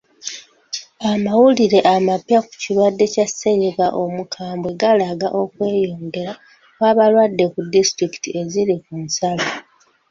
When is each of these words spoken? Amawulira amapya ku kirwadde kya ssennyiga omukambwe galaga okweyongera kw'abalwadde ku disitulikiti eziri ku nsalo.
Amawulira 1.11 1.79
amapya 1.95 2.39
ku 2.47 2.51
kirwadde 2.61 3.05
kya 3.13 3.25
ssennyiga 3.29 3.87
omukambwe 4.01 4.69
galaga 4.81 5.27
okweyongera 5.41 6.33
kw'abalwadde 6.77 7.45
ku 7.53 7.59
disitulikiti 7.73 8.29
eziri 8.41 8.75
ku 8.85 8.93
nsalo. 9.03 9.47